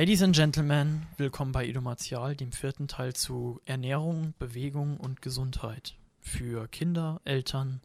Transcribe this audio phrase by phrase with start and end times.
[0.00, 6.68] Ladies and Gentlemen, willkommen bei Edomatial, dem vierten Teil zu Ernährung, Bewegung und Gesundheit für
[6.68, 7.82] Kinder, Eltern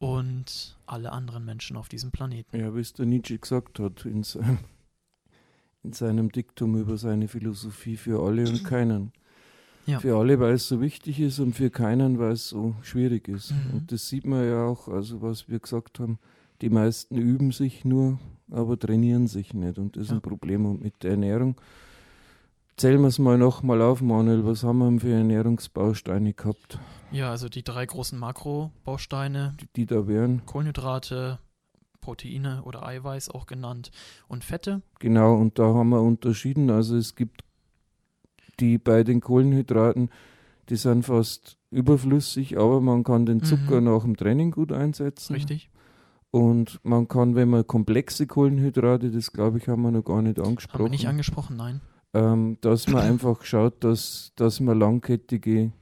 [0.00, 2.58] und alle anderen Menschen auf diesem Planeten.
[2.58, 4.58] Ja, wie es der Nietzsche gesagt hat in seinem,
[5.84, 9.12] in seinem Diktum über seine Philosophie für alle und keinen.
[9.86, 10.00] Ja.
[10.00, 13.52] Für alle, weil es so wichtig ist und für keinen, weil es so schwierig ist.
[13.52, 13.70] Mhm.
[13.72, 16.18] Und das sieht man ja auch, also was wir gesagt haben,
[16.60, 18.18] die meisten üben sich nur,
[18.50, 19.78] aber trainieren sich nicht.
[19.78, 20.16] Und das ist Ja.
[20.16, 20.66] ein Problem.
[20.66, 21.56] Und mit der Ernährung,
[22.76, 26.78] zählen wir es mal nochmal auf, Manuel, was haben wir für Ernährungsbausteine gehabt,
[27.10, 30.44] Ja, also die drei großen Makrobausteine, die, die da wären?
[30.46, 31.38] Kohlenhydrate,
[32.00, 33.90] Proteine oder Eiweiß auch genannt
[34.28, 34.82] und Fette.
[34.98, 36.70] Genau, und da haben wir unterschieden.
[36.70, 37.42] Also es gibt
[38.60, 40.10] die bei den Kohlenhydraten,
[40.68, 43.84] die sind fast überflüssig, aber man kann den Zucker Mhm.
[43.86, 45.34] nach dem Training gut einsetzen.
[45.34, 45.70] Richtig.
[46.30, 50.36] Und man kann, wenn man komplexe Kohlenhydrate, das glaube ich, haben wir noch gar nicht
[50.38, 51.80] Haben wir angesprochen, nicht angesprochen, nein.
[52.12, 55.72] ähm, dass man einfach schaut, dass, dass man langkettige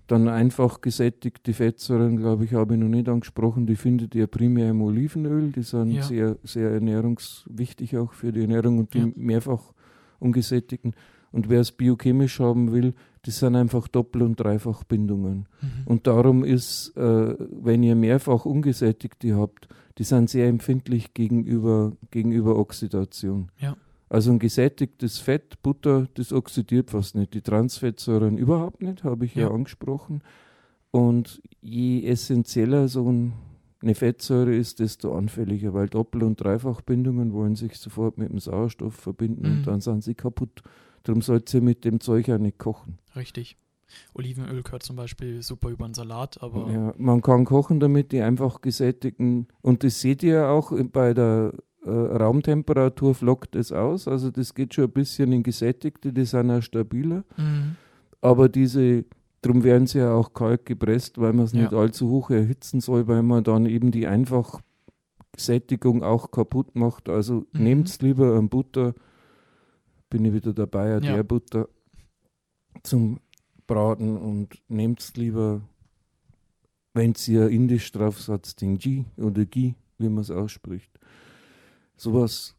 [0.07, 3.65] Dann einfach gesättigte Fettsäuren, glaube ich, habe ich noch nicht angesprochen.
[3.65, 5.51] Die findet ihr primär im Olivenöl.
[5.51, 6.03] Die sind Ja.
[6.03, 9.07] sehr, sehr ernährungswichtig auch für die Ernährung und die Ja.
[9.15, 9.73] mehrfach
[10.19, 10.93] ungesättigten.
[11.35, 15.47] Und wer es biochemisch haben will, das sind einfach Doppel- und Dreifachbindungen.
[15.61, 15.67] Mhm.
[15.85, 22.57] Und darum ist, äh, wenn ihr mehrfach ungesättigte habt, die sind sehr empfindlich gegenüber, gegenüber
[22.57, 23.49] Oxidation.
[23.59, 23.75] Ja.
[24.07, 27.33] Also ein gesättigtes Fett, Butter, das oxidiert fast nicht.
[27.33, 29.51] Die Transfettsäuren überhaupt nicht, habe ich ja, Ja.
[29.51, 30.21] angesprochen.
[30.91, 33.33] Und je essentieller so ein,
[33.81, 38.93] eine Fettsäure ist, desto anfälliger, weil Doppel- und Dreifachbindungen wollen sich sofort mit dem Sauerstoff
[38.93, 39.57] verbinden Mhm.
[39.57, 40.61] und dann sind sie kaputt.
[41.05, 42.97] Darum sollt ihr mit dem Zeug auch nicht kochen.
[43.15, 43.57] Richtig.
[44.15, 48.21] Olivenöl gehört zum Beispiel super über einen Salat, aber Ja, man kann kochen damit, die
[48.21, 51.53] einfach gesättigten, und das seht ihr auch bei der
[51.85, 56.49] äh, Raumtemperatur flockt es aus, also das geht schon ein bisschen in gesättigte, die sind
[56.49, 57.75] auch stabiler, Mhm.
[58.21, 59.05] aber diese,
[59.43, 61.61] darum werden sie ja auch kalt gepresst, weil man es Ja.
[61.61, 67.45] nicht allzu hoch erhitzen soll, weil man dann eben die Einfachsättigung auch kaputt macht, also
[67.53, 67.63] Mhm.
[67.63, 68.95] nehmt lieber an Butter,
[70.15, 70.99] bin ich wieder dabei, Ja.
[71.01, 71.67] der Butter
[72.83, 73.19] zum
[73.67, 75.61] Braten und nehmt lieber
[76.93, 80.89] wenn ihr indisch drauf setzt, den Ghee oder Ghee, wie man es ausspricht.
[81.97, 82.55] Sowas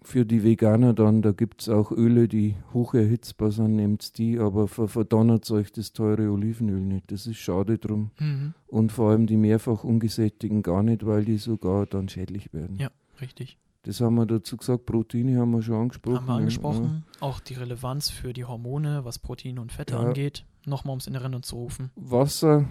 [0.00, 4.38] für die Veganer dann, da gibt es auch Öle, die hoch erhitzbar sind, nehmt die,
[4.38, 7.12] aber ver verdonnert euch das teure Olivenöl nicht.
[7.12, 8.10] Das ist schade drum.
[8.18, 8.54] Mhm.
[8.68, 12.76] Und vor allem die mehrfach ungesättigten gar nicht, weil die sogar dann schädlich werden.
[12.78, 12.90] Ja.
[13.20, 13.58] richtig.
[13.84, 16.16] Das haben wir dazu gesagt, Proteine haben wir schon angesprochen.
[16.16, 16.38] Haben wir ja.
[16.38, 17.04] angesprochen.
[17.20, 20.00] Auch die Relevanz für die Hormone, was Proteine und Fette Ja.
[20.00, 21.90] angeht, nochmal ums in Erinnerung zu rufen.
[21.94, 22.64] Wasser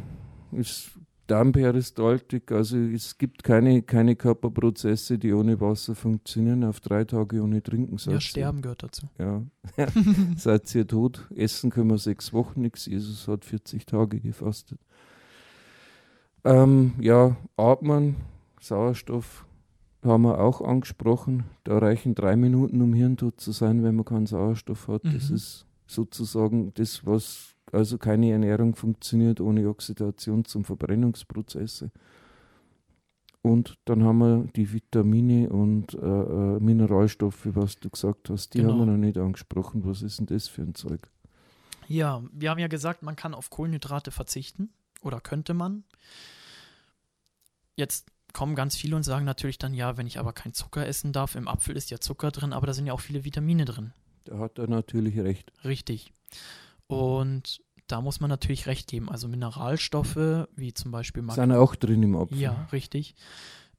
[0.52, 0.92] ist
[1.28, 6.64] Darmperistaltik, also es gibt keine, keine Körperprozesse, die ohne Wasser funktionieren.
[6.66, 9.08] Auf drei Tage ohne Trinken Ja, ihr- Sterben gehört dazu.
[9.18, 9.42] Ja,
[10.36, 11.26] seid ihr tot.
[11.36, 12.88] Essen können wir sechs Wochen nichts.
[12.88, 14.80] Jesus hat 40 Tage gefastet.
[16.44, 18.16] Ähm, ja, atmen,
[18.60, 19.46] Sauerstoff
[20.06, 21.44] haben wir auch angesprochen.
[21.64, 25.04] Da reichen drei Minuten, um hirntot zu sein, wenn man keinen Sauerstoff hat.
[25.06, 25.36] Das Mhm.
[25.36, 31.92] ist sozusagen das, was, also keine Ernährung funktioniert ohne Oxidation zum Verbrennungsprozesse.
[33.42, 38.54] Und dann haben wir die Vitamine und äh, äh, Mineralstoffe, was du gesagt hast.
[38.54, 38.72] Die Genau.
[38.72, 39.84] haben wir noch nicht angesprochen.
[39.86, 41.10] Was ist denn das für ein Zeug?
[41.90, 44.70] Ja, wir haben ja gesagt, man kann auf Kohlenhydrate verzichten
[45.02, 45.84] oder könnte man.
[47.76, 51.14] Jetzt kommen ganz viele und sagen natürlich dann, ja, wenn ich aber kein Zucker essen
[51.14, 53.94] darf, im Apfel ist ja Zucker drin, aber da sind ja auch viele Vitamine drin.
[54.26, 55.52] Da hat er natürlich recht.
[55.64, 56.12] Richtig.
[56.88, 59.10] Und da muss man natürlich recht geben.
[59.10, 62.40] Also Mineralstoffe, wie zum Beispiel Mag Sind auch drin im Apfel.
[62.40, 63.16] Ja, richtig.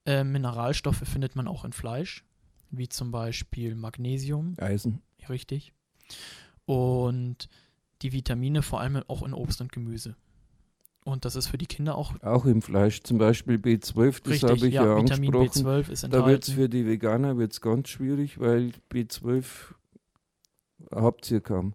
[0.07, 2.25] Äh, Mineralstoffe findet man auch in Fleisch,
[2.71, 5.03] wie zum Beispiel Magnesium, Eisen.
[5.29, 5.73] richtig.
[6.67, 7.49] Und
[8.03, 10.17] die Vitamine vor allem auch in Obst und Gemüse.
[11.05, 13.03] Und das ist für die Kinder auch Auch im Fleisch.
[13.03, 15.67] Zum Beispiel B12, das habe ich ja, Vitamin angesprochen.
[15.67, 16.53] B12 ist Da wird es enthalten.
[16.55, 19.45] für die Veganer wird's ganz schwierig, weil B12
[20.91, 21.75] habt ihr kaum.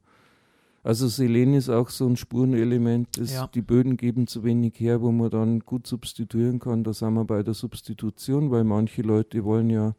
[0.81, 3.47] Also Selen ist auch so ein Spurenelement, das Ja.
[3.47, 6.83] die Böden geben zu wenig her, wo man dann gut substituieren kann.
[6.83, 9.93] Da sind wir bei der Substitution, weil manche Leute wollen ja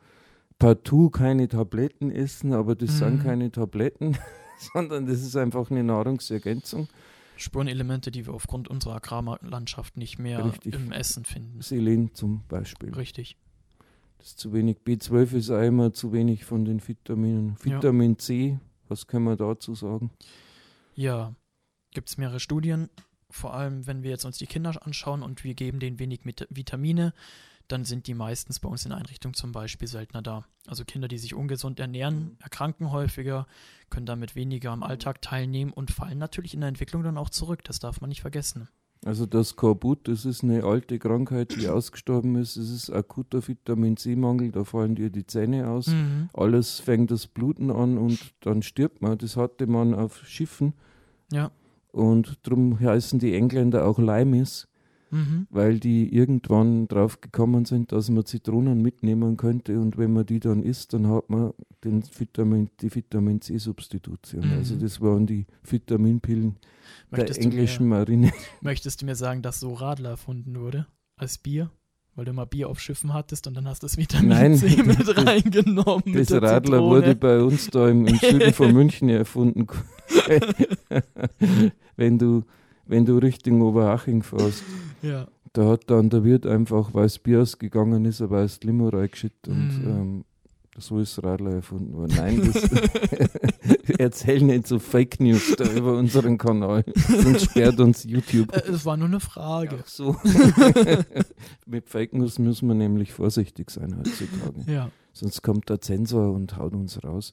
[0.58, 3.22] partout keine Tabletten essen, aber das sind Mhm.
[3.22, 4.16] keine Tabletten,
[4.74, 6.88] sondern das ist einfach eine Nahrungsergänzung.
[7.40, 10.74] Spurenelemente, die wir aufgrund unserer Agrarlandschaft nicht mehr Richtig.
[10.74, 11.60] im Essen finden.
[11.62, 12.92] Selen zum Beispiel.
[12.94, 13.36] Richtig.
[14.18, 14.78] Das ist zu wenig.
[14.84, 17.56] B12 ist immer zu wenig von den Vitaminen.
[17.64, 17.76] Ja.
[17.76, 18.58] Vitamin C,
[18.88, 20.10] was können wir dazu sagen?
[20.94, 21.34] Ja,
[21.92, 22.90] gibt es mehrere Studien,
[23.30, 26.20] vor allem wenn wir jetzt uns die Kinder anschauen und wir geben denen wenig
[26.50, 27.14] Vitamine,
[27.72, 30.44] dann sind die meistens bei uns in Einrichtungen zum Beispiel seltener da.
[30.66, 33.46] Also Kinder, die sich ungesund ernähren, erkranken häufiger,
[33.90, 37.64] können damit weniger am Alltag teilnehmen und fallen natürlich in der Entwicklung dann auch zurück.
[37.64, 38.68] Das darf man nicht vergessen.
[39.02, 42.56] Also das Skorbut, das ist eine alte Krankheit, die ausgestorben ist.
[42.56, 45.86] Es ist akuter Vitamin C-Mangel, da fallen dir die Zähne aus.
[45.86, 46.28] Mhm.
[46.34, 49.16] Alles fängt das Bluten an und dann stirbt man.
[49.16, 50.74] Das hatte man auf Schiffen
[51.32, 51.50] Ja.
[51.92, 54.68] und darum heißen die Engländer auch Limeys,
[55.12, 55.46] Mhm.
[55.50, 60.38] weil die irgendwann drauf gekommen sind, dass man Zitronen mitnehmen könnte und wenn man die
[60.40, 61.52] dann isst, dann hat man
[61.84, 64.46] den Vitamin, die Vitamin C-Substitution.
[64.46, 64.52] Mhm.
[64.58, 66.56] Also das waren die Vitaminpillen
[67.10, 68.32] der Möchtest, englischen du mir, Marine.
[68.60, 70.86] möchtest du mir sagen, dass so Radler erfunden wurde?
[71.16, 71.70] Als Bier?
[72.16, 74.82] Weil du mal Bier auf Schiffen hattest und dann hast du das Vitamin Nein, C
[74.82, 76.02] mit das- reingenommen.
[76.06, 76.88] mit Das der Radler Zitrone.
[76.96, 79.66] wurde bei uns da im, im Süden von München erfunden.
[81.96, 82.42] wenn, du,
[82.90, 84.62] wenn du Richtung Oberhaching fährst,
[85.02, 85.26] Ja.
[85.54, 89.48] da hat dann der Wirt einfach, weil das Bier ausgegangen ist, ein weißes Limo reingeschüttet
[89.48, 89.88] und Mhm.
[89.90, 90.24] ähm,
[90.78, 92.14] so ist das Radler erfunden worden.
[92.16, 92.62] Nein, das
[93.98, 98.52] erzähl nicht so Fake News da über unseren Kanal, sonst sperrt uns YouTube.
[98.54, 99.78] Äh, Es war nur eine Frage.
[99.82, 100.16] Ach so.
[101.66, 104.70] Mit Fake News müssen wir nämlich vorsichtig sein heutzutage.
[104.72, 104.90] Ja.
[105.12, 107.32] Sonst kommt der Zensor und haut uns raus.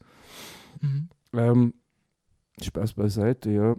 [0.81, 1.09] Mhm.
[1.33, 1.73] Ähm,
[2.61, 3.75] Spaß beiseite, ja.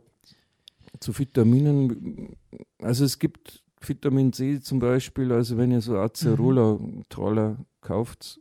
[1.01, 2.37] Zu Vitaminen,
[2.79, 8.41] also es gibt Vitamin C zum Beispiel, also wenn ihr so Acerola-Taler kauft,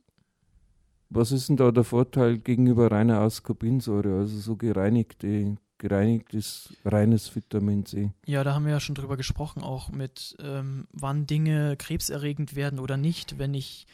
[1.09, 7.86] was ist denn da der Vorteil gegenüber reiner Ascorbinsäure, also so gereinigte, gereinigtes, reines Vitamin
[7.86, 8.12] C?
[8.25, 12.80] Ja, da haben wir ja schon drüber gesprochen, auch mit, ähm, wann Dinge krebserregend werden
[12.80, 13.86] oder nicht, wenn ich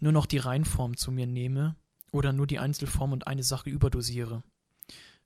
[0.00, 1.76] nur noch die Reinform zu mir nehme
[2.10, 4.42] oder nur die Einzelform und eine Sache überdosiere.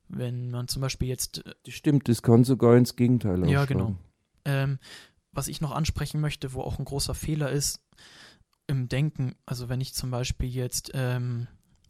[0.09, 3.69] Wenn man zum Beispiel jetzt, äh, Das stimmt, das kann sogar ins Gegenteil Ja, ausschlagen.
[3.69, 3.97] genau.
[4.45, 4.79] ähm,
[5.33, 7.81] was ich noch ansprechen möchte, wo auch ein großer Fehler ist,
[8.67, 11.47] im Denken, also wenn ich zum Beispiel jetzt ähm,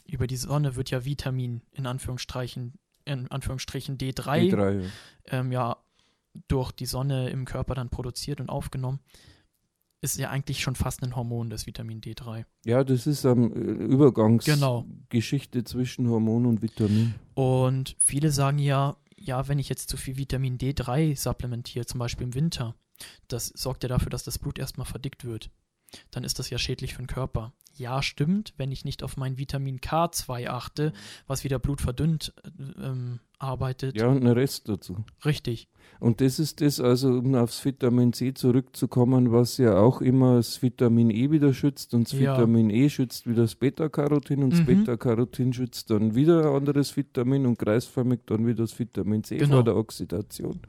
[0.07, 2.75] über die Sonne wird ja Vitamin in Anführungsstrichen,
[3.05, 4.89] in Anführungsstrichen D3, D3, ja.
[5.27, 5.77] ähm, ja
[6.49, 9.01] durch die Sonne im Körper dann produziert und aufgenommen,
[10.03, 12.45] ist ja eigentlich schon fast ein Hormon, das Vitamin D3.
[12.65, 13.75] Ja, das ist eine Genau.
[14.87, 17.15] Übergangsgeschichte zwischen Hormon und Vitamin.
[17.35, 22.27] Und viele sagen ja, ja, wenn ich jetzt zu viel Vitamin D3 supplementiere, zum Beispiel
[22.27, 22.75] im Winter,
[23.29, 25.51] das sorgt ja dafür, dass das Blut erstmal verdickt wird.
[26.11, 27.53] Dann ist das ja schädlich für den Körper.
[27.75, 30.93] Ja, stimmt, wenn ich nicht auf mein Vitamin K2 achte,
[31.27, 34.01] was wieder Blut verdünnt äh, ähm, arbeitet.
[34.01, 35.05] Ja, und ein Rest dazu.
[35.27, 35.69] Richtig.
[36.01, 40.63] Und das ist das, also um aufs Vitamin C zurückzukommen, was ja auch immer das
[40.63, 42.35] Vitamin E wieder schützt und das Ja.
[42.39, 44.67] Vitamin E schützt wieder das Beta-Carotin und das Mhm.
[44.67, 49.57] Beta-Carotin schützt dann wieder ein anderes Vitamin und kreisförmig dann wieder das Vitamin C Genau.
[49.57, 50.61] vor der Oxidation.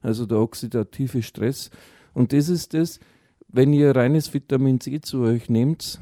[0.00, 1.70] Also der oxidative Stress.
[2.14, 3.00] Und das ist das,
[3.48, 6.00] wenn ihr reines Vitamin C zu euch nehmt,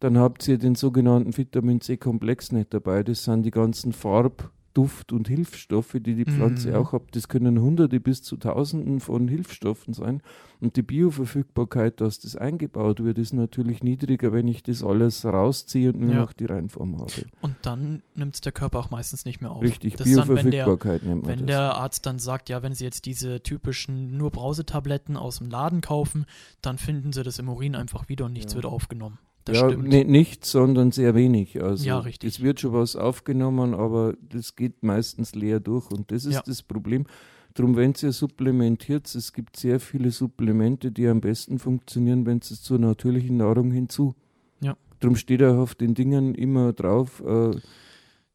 [0.00, 3.02] dann habt ihr den sogenannten Vitamin C-Komplex nicht dabei.
[3.02, 6.74] Das sind die ganzen Farb-, Duft- und Hilfsstoffe, die die Pflanze Mhm.
[6.76, 7.02] auch hat.
[7.12, 10.22] Das können Hunderte bis zu Tausenden von Hilfsstoffen sein.
[10.60, 15.92] Und die Bioverfügbarkeit, dass das eingebaut wird, ist natürlich niedriger, wenn ich das alles rausziehe
[15.92, 16.20] und nur Ja.
[16.20, 17.10] noch die Reinform habe.
[17.40, 19.62] Und dann nimmt es der Körper auch meistens nicht mehr auf.
[19.62, 21.46] Richtig, das ist dann, wenn der, Bioverfügbarkeit nennt man Wenn das.
[21.48, 25.80] der Arzt dann sagt, ja, wenn Sie jetzt diese typischen nur Brausetabletten aus dem Laden
[25.80, 26.26] kaufen,
[26.62, 28.56] dann finden Sie das im Urin einfach wieder und nichts Ja.
[28.56, 29.18] wird aufgenommen.
[29.44, 29.88] Das ja, stimmt.
[29.88, 31.60] ne- nicht, sondern sehr wenig.
[31.62, 32.28] Also Ja, richtig.
[32.36, 36.42] Es wird schon was aufgenommen, aber das geht meistens leer durch und das ist Ja.
[36.46, 37.06] das Problem.
[37.54, 42.62] Darum, wenn ihr supplementiert, es gibt sehr viele Supplemente, die am besten funktionieren, wenn es
[42.62, 44.14] zur natürlichen Nahrung hinzu.
[44.60, 44.76] Ja.
[45.00, 47.50] Darum steht auch auf den Dingen immer drauf, äh,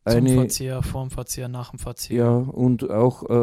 [0.07, 2.17] Zum eine Verzehr, vorm Verzehr, nach dem Verzehr.
[2.17, 3.33] Ja, und auch äh,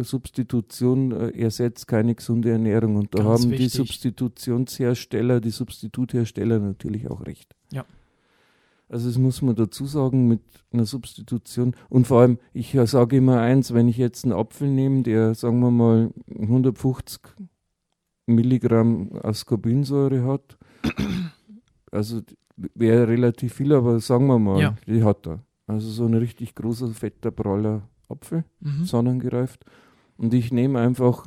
[0.00, 2.96] äh, Substitution äh, ersetzt keine gesunde Ernährung.
[2.96, 3.72] Und da Ganz haben die wichtig.
[3.72, 7.54] Substitutionshersteller, die Substituthersteller natürlich auch recht.
[7.72, 7.84] Ja.
[8.90, 10.40] Also das muss man dazu sagen mit
[10.72, 11.74] einer Substitution.
[11.90, 15.34] Und vor allem, ich äh, sage immer eins, wenn ich jetzt einen Apfel nehme, der,
[15.34, 17.20] sagen wir mal, 150
[18.26, 20.58] Milligramm Ascorbinsäure hat,
[21.90, 22.20] also
[22.56, 24.76] wäre relativ viel, aber sagen wir mal, Ja.
[24.86, 25.40] die hat er.
[25.68, 28.84] Also so ein richtig großer, fetter, praller Apfel Mhm.
[28.84, 29.64] sonnengereift.
[30.16, 31.26] Und ich nehme einfach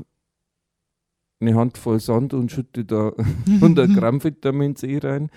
[1.40, 3.14] eine Handvoll Sand und schütte da
[3.48, 5.30] 100 Gramm Vitamin C rein.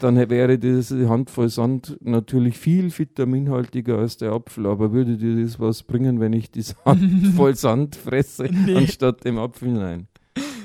[0.00, 4.66] Dann wäre diese Handvoll Sand natürlich viel vitaminhaltiger als der Apfel.
[4.66, 8.74] Aber würde dir das was bringen, wenn ich diese Handvoll Sand fresse, Nee.
[8.76, 9.70] anstatt dem Apfel?
[9.72, 10.06] Nein.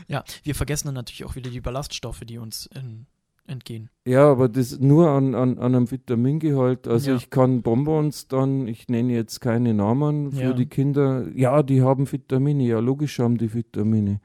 [0.07, 3.07] Ja, wir vergessen dann natürlich auch wieder die Ballaststoffe, die uns in,
[3.47, 3.89] entgehen.
[4.05, 6.87] Ja, aber das nur an, an, an einem Vitamingehalt.
[6.87, 7.17] Also Ja.
[7.17, 10.53] ich kann Bonbons dann, ich nenne jetzt keine Namen für Ja.
[10.53, 11.27] die Kinder.
[11.35, 12.63] Ja, die haben Vitamine.
[12.65, 14.19] Ja, logisch haben die Vitamine.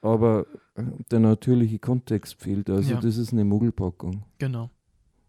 [0.00, 2.68] Aber äh, der natürliche Kontext fehlt.
[2.70, 3.00] Also Ja.
[3.00, 4.24] das ist eine Mogelpackung.
[4.38, 4.70] Genau.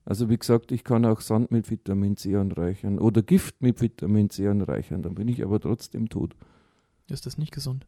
[0.06, 4.30] Also wie gesagt, ich kann auch Sand mit Vitamin C anreichern oder Gift mit Vitamin
[4.30, 5.02] C anreichern.
[5.02, 6.36] Dann bin ich aber trotzdem tot.
[7.10, 7.88] Ist das nicht gesund?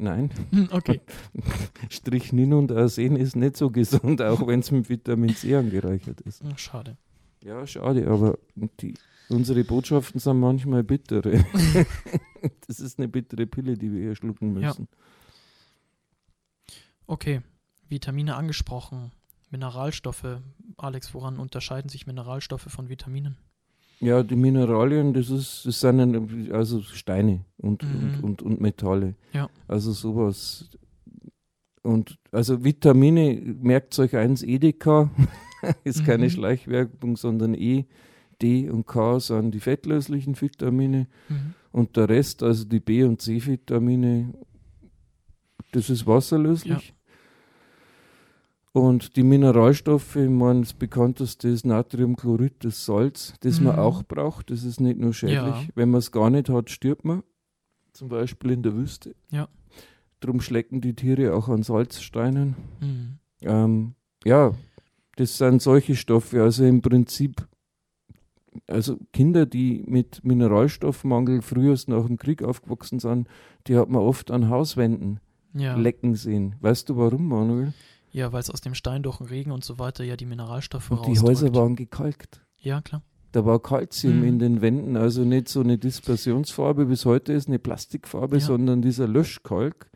[0.00, 1.00] Nein, Hm, Okay.
[1.90, 6.42] Strychnin und Arsen ist nicht so gesund, auch wenn es mit Vitamin C angereichert ist.
[6.50, 6.96] Ach, Schade.
[7.42, 8.38] Ja, schade, aber
[8.80, 8.94] die,
[9.28, 11.44] unsere Botschaften sind manchmal bittere.
[12.66, 14.68] das ist eine bittere Pille, die wir hier schlucken Ja.
[14.68, 14.88] müssen.
[17.06, 17.42] Okay.
[17.88, 19.12] Vitamine angesprochen.
[19.50, 20.40] Mineralstoffe.
[20.76, 23.36] Alex, woran unterscheiden sich Mineralstoffe von Vitaminen?
[24.00, 27.88] Ja, die Mineralien, das ist, das sind also Steine und, Mhm.
[27.90, 29.14] und, und, und Metalle.
[29.32, 29.48] Ja.
[29.66, 30.70] Also sowas.
[31.82, 35.10] Und also Vitamine, merkt euch eins, Edeka
[35.84, 36.30] ist keine Mhm.
[36.30, 37.86] Schleichwerbung, sondern E,
[38.40, 41.08] D und K sind die fettlöslichen Vitamine.
[41.28, 41.54] Mhm.
[41.72, 44.32] Und der Rest, also die B- und C-Vitamine,
[45.72, 46.94] das ist wasserlöslich.
[48.78, 53.78] Und die Mineralstoffe, ich meine, das bekannteste ist Natriumchlorid, das Salz, das man Mhm.
[53.80, 54.50] auch braucht.
[54.50, 55.38] Das ist nicht nur schädlich.
[55.40, 55.62] Ja.
[55.74, 57.22] Wenn man es gar nicht hat, stirbt man.
[57.92, 59.14] Zum Beispiel in der Wüste.
[59.30, 59.48] Ja.
[60.20, 62.54] Drum schlecken die Tiere auch an Salzsteinen.
[62.80, 63.18] Mhm.
[63.42, 63.94] Ähm,
[64.24, 64.52] ja,
[65.16, 66.42] das sind solche Stoffe.
[66.42, 67.46] Also im Prinzip,
[68.66, 73.28] also Kinder, die mit Mineralstoffmangel frühest nach dem Krieg aufgewachsen sind,
[73.66, 75.20] die hat man oft an Hauswänden
[75.54, 75.76] Ja.
[75.76, 76.54] lecken sehen.
[76.60, 77.72] Weißt du warum, Manuel?
[78.10, 80.90] Ja, weil es aus dem Stein durch den Regen und so weiter ja die Mineralstoffe
[80.90, 81.18] Und die.
[81.18, 82.40] Häuser waren gekalkt.
[82.58, 83.02] Ja, klar.
[83.32, 84.24] Da war Kalzium Mhm.
[84.24, 88.44] in den Wänden, also nicht so eine Dispersionsfarbe, bis heute ist eine Plastikfarbe, Ja.
[88.44, 89.90] sondern dieser Löschkalk.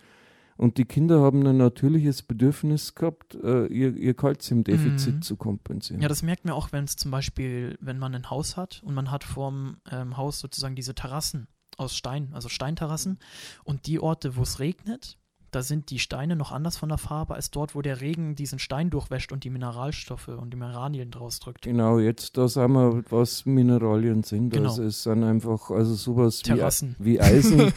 [0.59, 5.23] Und die Kinder haben ein natürliches Bedürfnis gehabt, äh, ihr, ihr Kalziumdefizit Mhm.
[5.23, 6.03] zu kompensieren.
[6.03, 8.95] Ja, das merkt man auch, wenn es zum Beispiel, wenn man ein Haus hat und
[8.95, 13.19] man hat vorm ähm, Haus sozusagen diese Terrassen aus Stein, also Steinterrassen.
[13.65, 15.19] Und die Orte, wo es regnet,
[15.53, 18.59] da sind die Steine noch anders von der Farbe als dort, wo der Regen diesen
[18.59, 21.63] Stein durchwäscht und die Mineralstoffe und die Mineralien draus drückt.
[21.63, 24.51] Genau, jetzt da sagen wir, was Mineralien sind.
[24.51, 24.71] Genau.
[24.71, 27.71] Also es sind einfach, also sowas wie, Terrassen, wie Eisen,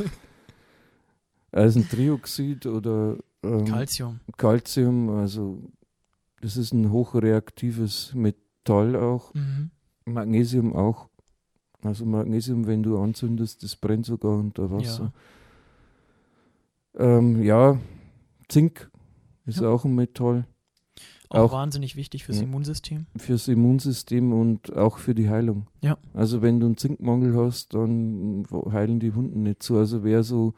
[1.52, 4.22] Eisentrioxid oder ähm, Calcium.
[4.38, 5.62] Calcium, also
[6.42, 9.34] das ist ein hochreaktives Metall auch.
[9.34, 9.72] Mhm.
[10.06, 11.10] Magnesium auch.
[11.84, 15.04] Also Magnesium, wenn du anzündest, das brennt sogar unter Wasser.
[15.04, 15.14] Ja,
[16.98, 17.80] ähm, ja
[18.50, 18.90] Zink
[19.46, 19.70] ist Ja.
[19.70, 20.46] auch ein Metall
[21.30, 22.44] Auch, Auch- wahnsinnig wichtig fürs Ja.
[22.44, 23.08] Immunsystem.
[23.18, 25.68] fürs Immunsystem und auch für die Heilung.
[25.82, 25.98] Ja.
[26.14, 29.78] Also wenn du einen Zinkmangel hast, dann heilen die Wunden nicht so.
[29.78, 30.54] Also wer so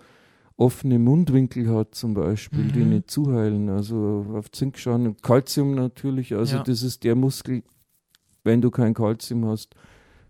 [0.58, 2.90] offene Mundwinkel hat zum Beispiel, die Mhm.
[2.90, 5.08] nicht zuheilen, also auf Zink schauen.
[5.08, 6.64] Und Calcium natürlich, also Ja.
[6.64, 7.64] das ist der Muskel,
[8.44, 9.74] wenn du kein Calcium hast,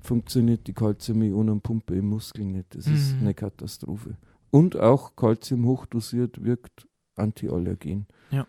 [0.02, 2.76] funktioniert die Calcium-Ionenpumpe im Muskel nicht.
[2.76, 3.22] Das ist Mhm.
[3.22, 4.18] eine Katastrophe.
[4.52, 8.08] Und auch Calcium hochdosiert wirkt antiallergen.
[8.32, 8.48] Ja.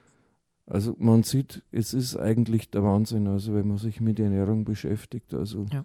[0.66, 5.34] Also man sieht, es ist eigentlich der Wahnsinn, also wenn man sich mit Ernährung beschäftigt.
[5.34, 5.84] Also Ja.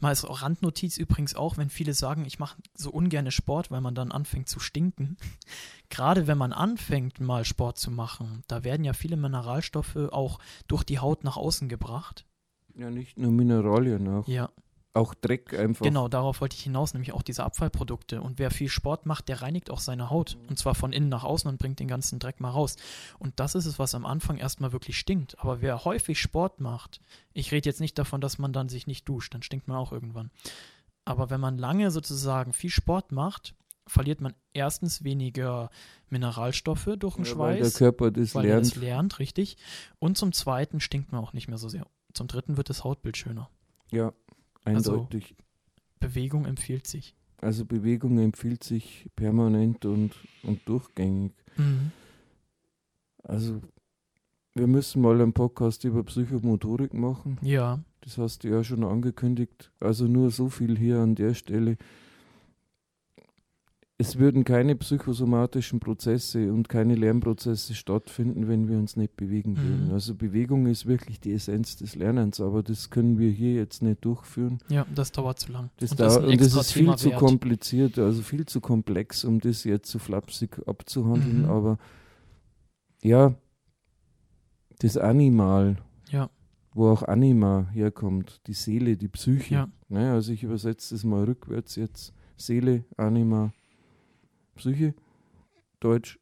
[0.00, 3.94] Mal als Randnotiz übrigens auch, wenn viele sagen, ich mache so ungerne Sport, weil man
[3.94, 5.16] dann anfängt zu stinken.
[5.90, 10.84] Gerade wenn man anfängt, mal Sport zu machen, da werden ja viele Mineralstoffe auch durch
[10.84, 12.26] die Haut nach außen gebracht.
[12.74, 14.50] ja nicht nur Mineralien, auch, Ja,
[14.94, 15.84] auch Dreck einfach.
[15.84, 18.20] genau, darauf wollte ich hinaus, nämlich auch diese Abfallprodukte.
[18.20, 20.38] Und wer viel Sport macht, der reinigt auch seine Haut.
[20.48, 22.76] Und zwar von innen nach außen und bringt den ganzen Dreck mal raus.
[23.18, 25.38] Und das ist es, was am Anfang erstmal wirklich stinkt.
[25.40, 27.00] Aber wer häufig Sport macht,
[27.32, 29.92] ich rede jetzt nicht davon, dass man dann sich nicht duscht, dann stinkt man auch
[29.92, 30.30] irgendwann.
[31.04, 33.54] Aber wenn man lange sozusagen viel Sport macht,
[33.86, 35.70] verliert man erstens weniger
[36.10, 38.66] Mineralstoffe durch den ja, weil der Schweiß, Körper das weil er lernt.
[38.66, 39.56] das lernt, richtig.
[39.98, 41.86] Und zum Zweiten stinkt man auch nicht mehr so sehr.
[42.12, 43.48] Zum Dritten wird das Hautbild schöner.
[43.90, 44.12] Ja,
[44.76, 45.34] Also- eindeutig.
[46.00, 47.14] Bewegung empfiehlt sich.
[47.40, 51.32] Also Bewegung empfiehlt sich permanent und, und durchgängig.
[51.56, 51.92] Mhm.
[53.22, 53.60] Also
[54.54, 57.38] wir müssen mal einen Podcast über Psychomotorik machen.
[57.42, 59.70] Ja, Das hast du ja schon angekündigt.
[59.80, 61.76] Also nur so viel hier an der Stelle.
[64.00, 69.56] Es würden keine psychosomatischen Prozesse und keine Lernprozesse stattfinden, wenn wir uns nicht bewegen Mhm.
[69.56, 69.90] würden.
[69.92, 74.04] Also Bewegung ist wirklich die Essenz des Lernens, aber das können wir hier jetzt nicht
[74.04, 74.60] durchführen.
[74.68, 75.70] ja, das dauert zu lang.
[75.78, 77.18] Das und dauert, ein und das ist viel Thema zu wert.
[77.18, 81.42] kompliziert, also viel zu komplex, um das jetzt so flapsig abzuhandeln.
[81.42, 81.50] Mhm.
[81.50, 81.78] Aber
[83.02, 83.34] ja,
[84.78, 85.76] das Animal,
[86.10, 86.30] Ja,
[86.72, 89.54] wo auch Anima herkommt, die Seele, die Psyche.
[89.54, 89.68] Ja.
[89.88, 92.12] Ne, also ich übersetze das mal rückwärts jetzt.
[92.36, 93.52] Seele, Anima,
[94.58, 94.94] Psyche,
[95.80, 96.18] Deutsch,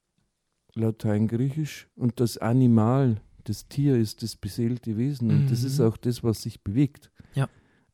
[0.75, 1.89] Latein, Griechisch.
[1.97, 5.31] Und das Animal, das Tier ist das beseelte Wesen.
[5.31, 5.67] Und das Mhm.
[5.67, 7.11] ist auch das, was sich bewegt.
[7.35, 7.49] Ja.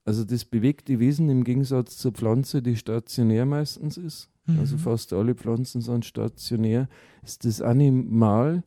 [0.04, 4.80] Also das bewegte Wesen im Gegensatz zur Pflanze, die stationär meistens ist, also Mhm.
[4.80, 6.88] fast alle Pflanzen sind stationär,
[7.22, 8.64] ist das Animal,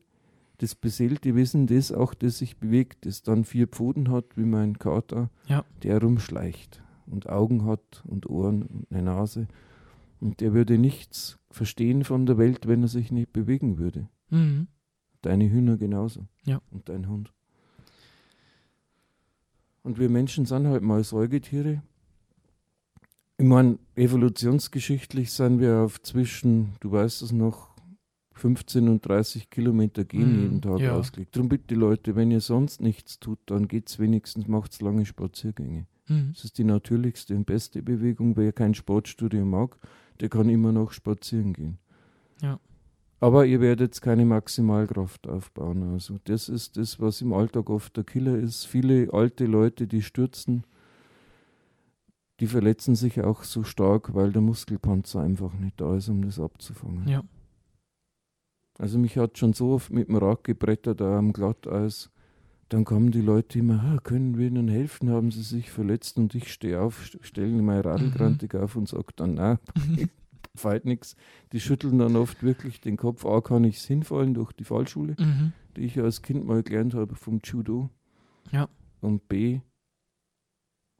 [0.59, 4.79] das beseelte Wesen, das auch, das sich bewegt, das dann vier Pfoten hat, wie mein
[4.79, 5.65] Kater, Ja.
[5.83, 9.47] der rumschleicht und Augen hat und Ohren und eine Nase.
[10.21, 14.09] Und der würde nichts verstehen von der Welt, wenn er sich nicht bewegen würde.
[14.29, 14.67] Mhm.
[15.21, 16.27] Deine Hühner genauso.
[16.45, 16.61] Ja.
[16.69, 17.31] Und dein Hund.
[19.81, 21.81] Und wir Menschen sind halt mal Säugetiere.
[23.37, 27.75] Ich meine, evolutionsgeschichtlich sind wir auf zwischen, du weißt es noch,
[28.33, 30.93] 15 und 30 Kilometer gehen Mhm, jeden Tag ja.
[30.93, 31.35] ausgelegt.
[31.35, 35.87] Darum bitte Leute, wenn ihr sonst nichts tut, dann geht's wenigstens, macht's lange Spaziergänge.
[36.07, 36.31] Mhm.
[36.33, 38.35] Das ist die natürlichste und beste Bewegung.
[38.35, 39.77] Wer kein Sportstudio mag,
[40.19, 41.77] der kann immer noch spazieren gehen.
[42.41, 42.59] Ja.
[43.19, 45.93] Aber ihr werdet keine Maximalkraft aufbauen.
[45.93, 48.65] Also das ist das, was im Alltag oft der Killer ist.
[48.65, 50.65] Viele alte Leute, die stürzen,
[52.39, 56.39] die verletzen sich auch so stark, weil der Muskelpanzer einfach nicht da ist, um das
[56.39, 57.07] abzufangen.
[57.07, 57.23] Ja.
[58.77, 62.11] Also mich hat schon so oft mit dem Rad gebrettert da am Glatteis.
[62.69, 65.09] Dann kommen die Leute immer, ah, können wir Ihnen helfen?
[65.09, 66.17] Haben Sie sich verletzt?
[66.17, 69.59] Und ich stehe auf, stelle mein Radlgrantig auf und sage dann, na,
[70.55, 71.15] fällt nichts.
[71.51, 73.25] Die schütteln dann oft wirklich den Kopf.
[73.25, 75.53] A, kann ich hinfallen durch die Fallschule, Mhm.
[75.75, 77.89] die ich als Kind mal gelernt habe vom Judo.
[78.51, 78.67] Ja.
[79.01, 79.59] Und B,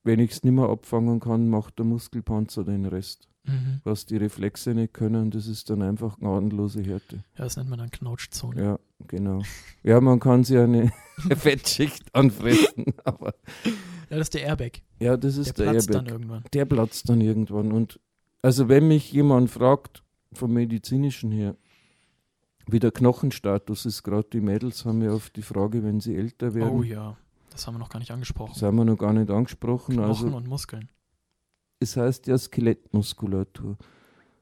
[0.04, 3.28] wenn ich es nicht mehr abfangen kann, macht der Muskelpanzer den Rest.
[3.48, 3.82] Mhm.
[3.84, 7.18] Was die Reflexe nicht können, das ist dann einfach gnadenlose Härte.
[7.38, 8.62] Ja, das nennt man dann Knautschzone.
[8.62, 9.42] Ja, genau.
[9.84, 10.92] Ja, man kann sich eine
[11.36, 13.36] Fettschicht anfressen, aber
[14.10, 14.82] Ja, das ist der Airbag.
[15.00, 16.06] ja, das Der ist der, platzt Airbag.
[16.06, 16.44] dann irgendwann.
[16.54, 17.72] Der platzt dann irgendwann.
[17.72, 18.00] Und
[18.42, 20.04] also wenn mich jemand fragt,
[20.34, 21.56] vom medizinischen her,
[22.68, 26.54] wie der Knochenstatus ist, gerade die Mädels haben ja oft die Frage, wenn sie älter
[26.56, 27.16] werden, Oh ja,
[27.52, 28.52] das haben wir noch gar nicht angesprochen.
[28.54, 29.96] das haben wir noch gar nicht angesprochen.
[29.96, 30.90] Knochen Also und Muskeln.
[31.86, 33.78] Es heißt ja Skelettmuskulatur.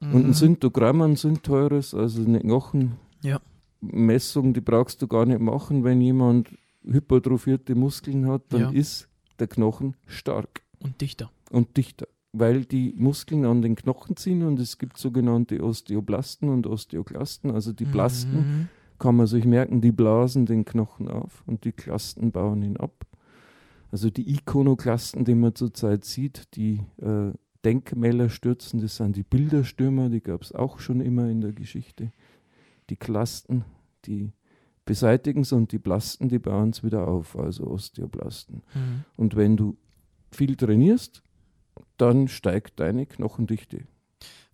[0.00, 0.32] Und ein Mhm.
[0.34, 4.52] Syntogramm, ein Synteures, also eine Knochenmessung, Ja.
[4.52, 6.50] die brauchst du gar nicht machen, wenn jemand
[6.84, 8.70] hypertrophierte Muskeln hat, dann Ja.
[8.70, 11.30] ist der Knochen stark Und dichter.
[11.50, 16.66] und dichter, weil die Muskeln an den Knochen ziehen und es gibt sogenannte Osteoblasten und
[16.66, 18.68] Osteoklasten, also die Blasten Mhm.
[18.98, 23.03] kann man sich merken, die blasen den Knochen auf und die Klasten bauen ihn ab.
[23.94, 27.30] Also die Ikonoklasten, die man zurzeit sieht, die äh,
[27.64, 32.10] Denkmäler stürzen, das sind die Bilderstürmer, die gab es auch schon immer in der Geschichte.
[32.90, 33.64] Die Klasten,
[34.04, 34.32] die
[34.84, 38.64] beseitigen es und die Blasten, die bauen es wieder auf, also Osteoblasten.
[38.74, 39.04] Mhm.
[39.14, 39.76] Und wenn du
[40.32, 41.22] viel trainierst,
[41.96, 43.84] dann steigt deine Knochendichte.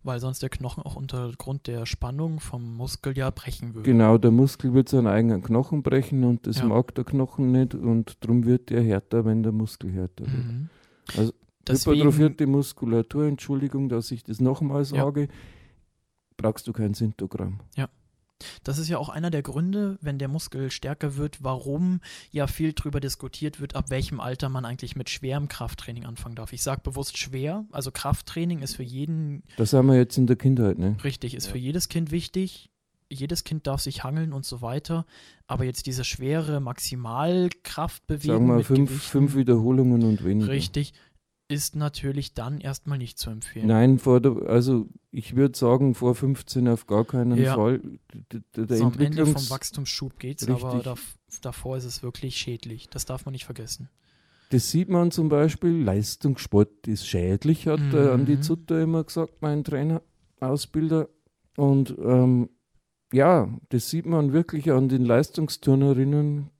[0.02, 3.90] Weil sonst der Knochen auch unter Grund der Spannung vom Muskel ja brechen würde.
[3.90, 6.64] Genau, der Muskel wird seinen eigenen Knochen brechen und das Ja.
[6.66, 10.46] mag der Knochen nicht und darum wird er härter, wenn der Muskel härter wird.
[10.46, 10.68] Mhm.
[11.16, 11.32] Also,
[11.66, 14.84] Deswegen, Hypertrophierte Muskulatur, Entschuldigung, dass ich das nochmal Ja.
[14.84, 15.28] sage,
[16.38, 17.60] brauchst du kein Syntogramm.
[18.64, 22.00] Das ist ja auch einer der Gründe, wenn der Muskel stärker wird, warum
[22.30, 26.52] ja viel drüber diskutiert wird, ab welchem Alter man eigentlich mit schwerem Krafttraining anfangen darf.
[26.52, 30.36] Ich sage bewusst schwer, also Krafttraining ist für jeden Das haben wir jetzt in der
[30.36, 30.96] Kindheit, ne?
[31.04, 31.52] Richtig, ist Ja.
[31.52, 32.70] für jedes Kind wichtig.
[33.12, 35.04] Jedes Kind darf sich hangeln und so weiter.
[35.48, 40.48] Aber jetzt diese schwere Maximalkraftbewegung Sagen wir mit fünf, fünf Wiederholungen und weniger.
[40.50, 40.92] richtig,
[41.50, 43.66] ist natürlich dann erstmal nicht zu empfehlen.
[43.66, 47.56] Nein, vor der, also ich würde sagen, vor 15 auf gar keinen Ja.
[47.56, 47.80] Fall.
[48.56, 50.82] Der so am Ende vom Wachstumsschub geht's, aber Richtig.
[50.84, 52.88] dav davor ist es wirklich schädlich.
[52.90, 53.88] Das darf man nicht vergessen.
[54.50, 58.20] Das sieht man zum Beispiel, Leistungssport ist schädlich, hat der Mhm.
[58.20, 60.02] Andi Zutter immer gesagt, mein Trainer,
[60.40, 61.08] Ausbilder.
[61.56, 62.48] Und ähm,
[63.12, 66.50] ja, das sieht man wirklich an den Leistungsturnerinnen,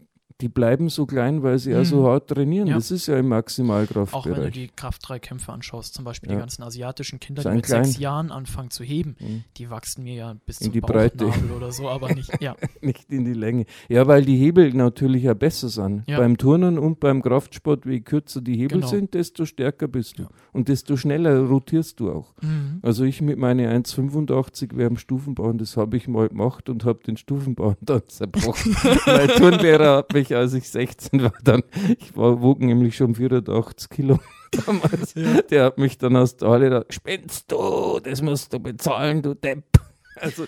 [0.41, 2.07] die bleiben so klein, weil sie ja so Mhm.
[2.07, 2.67] hart trainieren.
[2.69, 2.75] Ja.
[2.75, 4.15] Das ist ja im Maximalkraftbereich.
[4.15, 6.37] Auch wenn du die Kraft-3-Kämpfe anschaust, zum Beispiel Ja.
[6.37, 7.85] die ganzen asiatischen Kinder, die mit klein.
[7.85, 9.45] sechs Jahren anfangen zu heben, Mhm.
[9.57, 11.31] die wachsen mir ja bis In zum die Breite.
[11.57, 13.67] Oder so, aber nicht, ja, Nicht in die Länge.
[13.89, 16.05] Ja, weil die Hebel natürlich ja besser sind.
[16.07, 16.19] Ja.
[16.19, 18.87] Beim Turnen und beim Kraftsport, je kürzer die Hebel Genau.
[18.89, 20.25] sind, desto stärker bist du.
[20.53, 22.35] Und desto schneller rotierst du auch.
[22.43, 22.79] mhm.
[22.83, 27.17] Also ich mit meinen 1,85 während Stufenbauen, das habe ich mal gemacht und habe den
[27.17, 28.75] Stufenbauen dann zerbrochen.
[29.07, 31.63] mein Turnlehrer hat mich, als ich 16 war, dann,
[31.99, 34.19] ich war, wog nämlich schon 84 Kilo
[34.67, 35.15] damals,
[35.51, 39.35] der hat mich dann aus der Halle da, spinnst du, das musst du bezahlen, du
[39.35, 39.65] Depp.
[40.17, 40.45] Also,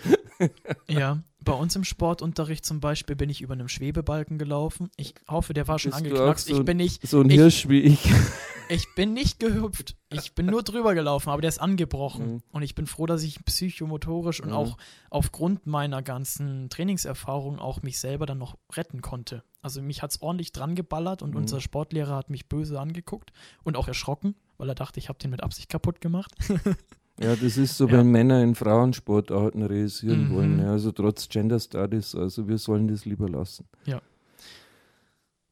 [0.88, 4.90] Ja, bei uns im Sportunterricht zum Beispiel bin ich über einem Schwebebalken gelaufen.
[4.96, 6.48] Ich hoffe, der war schon Bist angeknackst.
[6.48, 8.00] so ich bin nicht, so ein Ich- Hirsch wie ich.
[8.68, 9.96] ich bin nicht gehüpft.
[10.10, 12.34] Ich bin nur drüber gelaufen, aber der ist angebrochen.
[12.34, 12.42] Mhm.
[12.50, 14.54] Und ich bin froh, dass ich psychomotorisch und Mhm.
[14.56, 14.76] auch
[15.08, 19.42] aufgrund meiner ganzen Trainingserfahrung auch mich selber dann noch retten konnte.
[19.62, 21.36] Also mich hat es ordentlich dran geballert und Mhm.
[21.36, 25.30] unser Sportlehrer hat mich böse angeguckt und auch erschrocken, weil er dachte, ich habe den
[25.30, 26.34] mit Absicht kaputt gemacht.
[27.20, 27.92] Ja, das ist so, Ja.
[27.98, 30.30] wenn Männer in Frauensportarten realisieren Mhm.
[30.34, 30.58] wollen.
[30.58, 33.68] Ja, also trotz Gender Studies, also wir sollen das lieber lassen.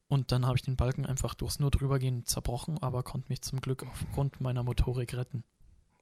[0.07, 3.61] Und dann habe ich den Balken einfach durchs nur drübergehen zerbrochen, aber konnte mich zum
[3.61, 5.43] Glück aufgrund meiner Motorik retten.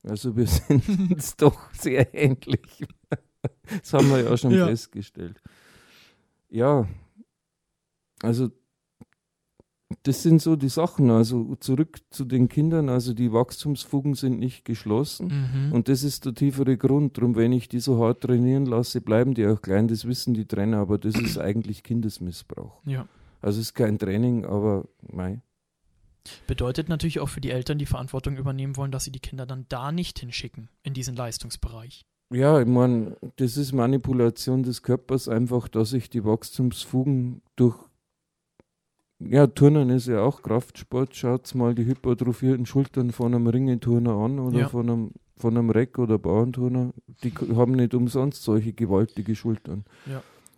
[0.04, 2.86] Also wir sind uns doch sehr ähnlich.
[3.70, 4.66] Das haben wir ja schon Ja.
[4.66, 5.42] festgestellt.
[6.50, 6.88] Ja,
[8.22, 8.50] also
[10.04, 11.10] das sind so die Sachen.
[11.10, 15.28] Also zurück zu den Kindern, also die Wachstumsfugen sind nicht geschlossen.
[15.28, 15.74] Mhm.
[15.74, 17.18] Und das ist der tiefere Grund.
[17.18, 19.88] Drum, wenn ich die so hart trainieren lasse, bleiben die auch klein.
[19.88, 22.82] Das wissen die Trainer, aber das ist eigentlich Kindesmissbrauch.
[22.86, 23.08] ja.
[23.42, 25.42] Also es ist kein Training, aber mei.
[26.46, 29.66] Bedeutet natürlich auch für die Eltern, die Verantwortung übernehmen wollen, dass sie die Kinder dann
[29.70, 32.06] da nicht hinschicken, in diesen Leistungsbereich.
[32.32, 37.78] Ja, ich meine, das ist Manipulation des Körpers einfach, dass ich die Wachstumsfugen durch.
[39.20, 41.16] Ja, Turnen ist ja auch Kraftsport.
[41.16, 44.70] Schaut mal die hypertrophierten Schultern von einem Ringeturner an oder Ja.
[44.70, 46.92] von einem von einem Reck- oder Bauernturner.
[47.24, 49.86] Die haben nicht umsonst solche gewaltige Schultern.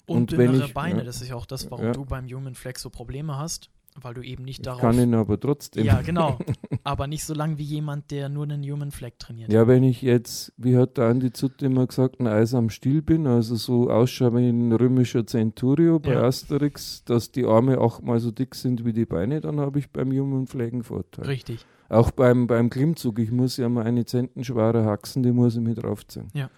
[0.08, 1.04] Und, Und wenn ich- Beine, ja.
[1.04, 1.92] das ist ja auch das, warum Ja.
[1.92, 4.82] du beim Human Flex so Probleme hast, weil du eben nicht Ich darauf.
[4.82, 5.86] kann ihn aber trotzdem.
[5.86, 6.38] ja, genau.
[6.84, 9.52] Aber nicht so lang wie jemand, der nur einen Human Flag trainiert.
[9.54, 13.02] Ja, wenn ich jetzt, wie hat der Andi Zutte immer gesagt, ein Eis am Stiel
[13.04, 16.24] bin, also so ausschaue wie ein römischer Centurio bei Ja.
[16.24, 20.12] Asterix, dass die Arme achtmal so dick sind wie die Beine, dann habe ich beim
[20.12, 21.26] jungen Pflegen Vorteil.
[21.26, 21.64] Richtig.
[21.90, 25.84] Auch beim, beim Klimmzug, ich muss ja mal eine zentenschwere Haxen, die muss ich mit
[25.84, 26.30] draufziehen.
[26.34, 26.50] Ja.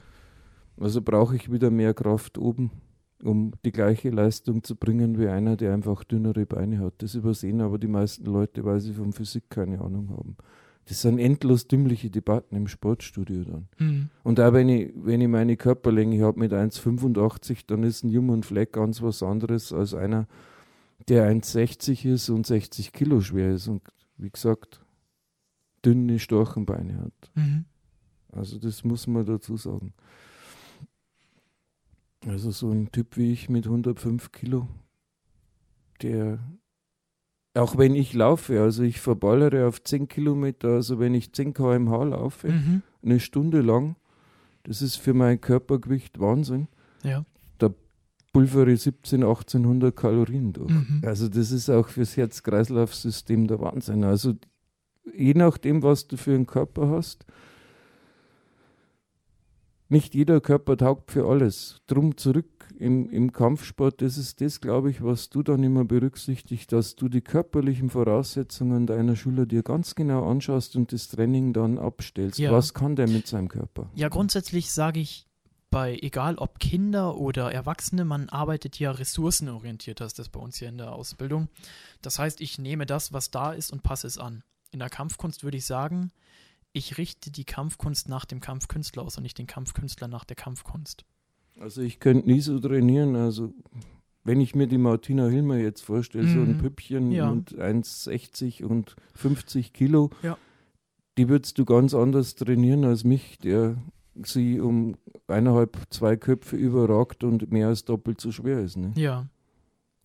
[0.80, 2.72] Also brauche ich wieder mehr Kraft oben,
[3.24, 6.96] um die gleiche Leistung zu bringen wie einer, der einfach dünnere Beine hat.
[6.98, 10.36] Das übersehen aber die meisten Leute, weil sie von Physik keine Ahnung haben.
[10.86, 13.68] Das sind endlos dümmliche Debatten im Sportstudio dann.
[13.80, 14.10] Mhm.
[14.24, 18.44] Und auch wenn ich, wenn ich meine Körperlänge habe mit 1,85, dann ist ein Human
[18.44, 20.28] Flag ganz was anderes als einer,
[21.08, 23.82] der 1,60 ist und 60 Kilo schwer ist und
[24.18, 24.82] wie gesagt,
[25.86, 27.32] dünne Storchenbeine hat.
[27.36, 27.66] Mhm.
[28.32, 29.94] Also das muss man dazu sagen.
[32.28, 34.68] Also so ein Typ wie ich mit 105 Kilo,
[36.02, 36.40] der,
[37.54, 42.04] auch wenn ich laufe, also ich verballere auf 10 Kilometer, also wenn ich 10 km/h
[42.04, 42.82] laufe, Mhm.
[43.04, 43.96] eine Stunde lang,
[44.64, 46.68] das ist für mein Körpergewicht Wahnsinn.
[47.04, 47.26] Ja.
[48.36, 50.72] Pulvere 17, 1800 Kalorien durch.
[50.72, 51.02] Mhm.
[51.06, 54.04] Also das ist auch fürs Herz-Kreislauf-System der Wahnsinn.
[54.04, 54.34] Also
[55.16, 57.28] je nachdem, was du für einen Körper hast,
[59.94, 61.82] nicht jeder Körper taugt für alles.
[61.88, 66.72] Drum zurück im, im Kampfsport, das ist das, glaube ich, was du dann immer berücksichtigst,
[66.74, 71.78] dass du die körperlichen Voraussetzungen deiner Schüler dir ganz genau anschaust und das Training dann
[71.78, 72.40] abstellst.
[72.40, 72.52] Ja.
[72.52, 73.90] Was kann der mit seinem Körper?
[73.96, 75.28] Ja, grundsätzlich sage ich,
[75.70, 80.58] bei egal ob Kinder oder Erwachsene, man arbeitet ja ressourcenorientiert, das ist das bei uns
[80.58, 81.48] hier in der Ausbildung.
[82.02, 84.44] Das heißt, ich nehme das, was da ist und passe es an.
[84.72, 86.12] In der Kampfkunst würde ich sagen,
[86.74, 91.06] ich richte die Kampfkunst nach dem Kampfkünstler aus und nicht den Kampfkünstler nach der Kampfkunst.
[91.60, 93.16] Also ich könnte nie so trainieren.
[93.16, 93.54] Also
[94.24, 96.58] wenn ich mir die Martina Hilmer jetzt vorstelle, so ein Mhm.
[96.58, 97.30] Püppchen Ja.
[97.30, 100.38] und 1,60 und 50 Kilo, Ja.
[101.18, 103.76] die würdest du ganz anders trainieren als mich, der
[104.24, 104.96] sie um
[105.28, 108.78] eineinhalb, zwei Köpfe überragt und mehr als doppelt so schwer ist.
[108.78, 108.94] Ne?
[108.96, 109.28] Ja,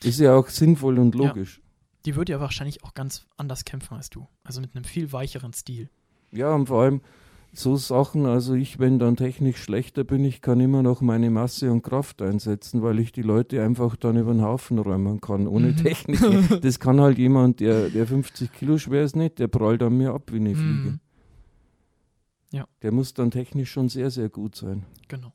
[0.03, 1.27] Ist ja auch sinnvoll und Ja.
[1.29, 1.61] logisch.
[2.05, 4.29] die würde ja wahrscheinlich auch ganz anders kämpfen als du.
[4.45, 5.91] Also mit einem viel weicheren Stil.
[6.33, 7.01] Ja, und vor allem
[7.53, 11.73] so Sachen, also ich, wenn dann technisch schlechter bin, ich kann immer noch meine Masse
[11.73, 15.69] und Kraft einsetzen, weil ich die Leute einfach dann über den Haufen räumen kann, ohne
[15.69, 15.77] Mhm.
[15.77, 16.21] Technik.
[16.63, 20.13] Das kann halt jemand, der, der 50 Kilo schwer ist, nicht, der prallt an mir
[20.13, 20.91] ab wie eine Fliege.
[20.91, 21.01] Mhm,
[22.83, 24.85] Der muss dann technisch schon sehr, sehr gut sein.
[25.09, 25.33] genau.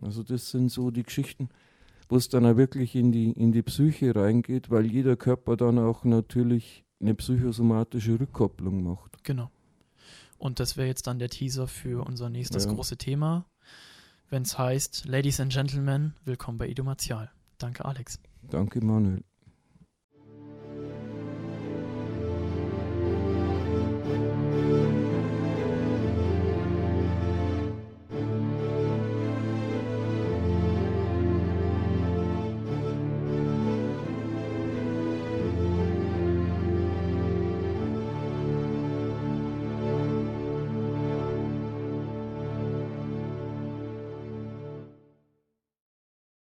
[0.00, 1.48] Also das sind so die Geschichten.
[2.08, 5.78] wo es dann auch wirklich in die, in die Psyche reingeht, weil jeder Körper dann
[5.78, 9.22] auch natürlich eine psychosomatische Rückkopplung macht.
[9.24, 9.50] Genau.
[10.38, 12.72] Und das wäre jetzt dann der Teaser für unser nächstes ja.
[12.72, 13.44] große Thema,
[14.30, 17.30] wenn es heißt, Ladies and Gentlemen, willkommen bei Ido Martial.
[17.58, 18.18] Danke, Alex.
[18.48, 19.22] Danke, Manuel.